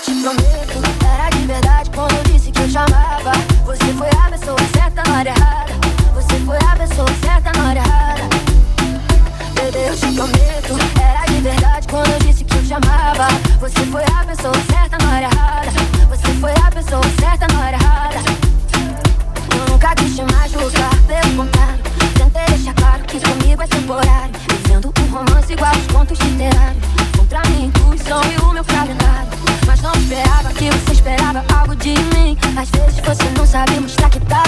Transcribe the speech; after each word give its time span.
prometo, 0.00 0.80
era 1.04 1.28
de 1.30 1.46
verdade 1.46 1.90
quando 1.90 2.14
eu 2.14 2.22
disse 2.24 2.52
que 2.52 2.60
eu 2.60 2.68
te 2.68 2.78
amava. 2.78 3.32
Você 3.64 3.92
foi 3.94 4.08
a 4.08 4.30
pessoa 4.30 4.58
certa 4.72 5.02
na 5.02 5.18
hora 5.18 5.30
errada. 5.30 5.74
Você 6.14 6.34
foi 6.46 6.56
a 6.56 6.76
pessoa 6.76 7.08
certa 7.24 7.52
na 7.52 7.68
hora 7.68 7.78
errada. 7.80 8.22
Bebê, 9.54 9.88
eu 9.88 9.96
te 9.96 10.12
prometo, 10.14 10.76
era 11.00 11.26
de 11.26 11.40
verdade 11.40 11.88
quando 11.88 12.10
eu 12.10 12.18
disse 12.20 12.44
que 12.44 12.56
eu 12.56 12.64
te 12.64 12.74
amava. 12.74 13.26
Você 13.60 13.86
foi 13.86 14.02
a 14.04 14.24
pessoa 14.24 14.54
certa 14.70 14.98
na 15.04 15.16
hora 15.16 15.28
errada. 15.32 15.70
Você 16.08 16.32
foi 16.40 16.52
a 16.52 16.70
pessoa 16.70 17.02
certa 17.20 17.46
na 17.52 17.60
hora 17.60 17.76
errada. 17.76 18.18
Eu 19.56 19.72
nunca 19.72 19.94
quis 19.96 20.14
te 20.14 20.22
machucar, 20.22 20.94
pelo 21.06 21.36
contrário. 21.36 21.82
Tentei 22.14 22.46
deixar 22.46 22.74
claro 22.74 23.02
que 23.04 23.20
comigo 23.20 23.62
é 23.62 23.66
temporário. 23.66 24.34
Vivendo 24.62 24.94
um 25.00 25.10
romance 25.10 25.52
igual 25.52 25.72
aos 25.72 25.86
contos 25.88 26.18
literários. 26.20 26.87
Algo 31.36 31.76
de 31.76 31.90
mim. 31.90 32.36
Às 32.56 32.70
vezes 32.70 33.00
você 33.00 33.24
não 33.36 33.46
sabe 33.46 33.78
mostrar 33.80 34.08
que 34.08 34.20
tá 34.20 34.42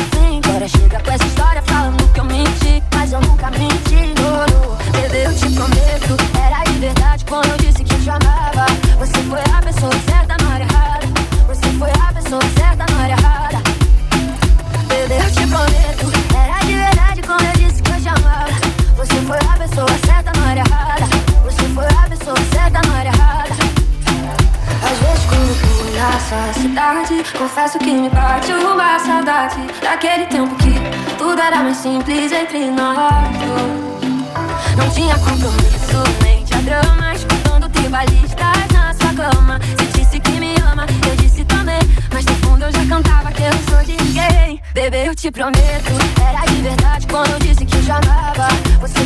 cidade. 26.52 27.24
Confesso 27.36 27.78
que 27.78 27.92
me 27.92 28.08
bate 28.10 28.52
uma 28.52 28.98
saudade. 28.98 29.56
Daquele 29.82 30.26
tempo 30.26 30.54
que 30.56 30.74
tudo 31.16 31.40
era 31.40 31.62
mais 31.62 31.76
simples 31.76 32.32
entre 32.32 32.70
nós 32.70 32.98
Não 34.76 34.90
tinha 34.90 35.14
compromisso 35.18 36.02
nem 36.22 36.44
diagrama 36.44 37.14
Escutando 37.14 37.68
tribalistas 37.68 38.72
na 38.72 38.94
sua 38.94 39.14
cama. 39.14 39.58
Você 39.76 39.98
disse 39.98 40.20
que 40.20 40.32
me 40.32 40.54
ama, 40.70 40.86
eu 41.08 41.16
disse 41.16 41.44
também. 41.44 41.80
Mas 42.12 42.24
no 42.24 42.34
fundo 42.36 42.64
eu 42.64 42.72
já 42.72 42.86
cantava 42.86 43.30
que 43.32 43.42
eu 43.42 43.52
sou 43.68 43.82
de 43.84 44.02
ninguém. 44.02 44.62
Bebê, 44.72 45.08
eu 45.08 45.14
te 45.14 45.30
prometo 45.30 45.92
Era 46.20 46.46
de 46.46 46.62
verdade 46.62 47.06
quando 47.08 47.30
eu 47.32 47.38
disse 47.40 47.64
que 47.64 47.76
eu 47.76 47.82
te 47.82 47.90
amava. 47.90 48.48
Você 48.80 48.99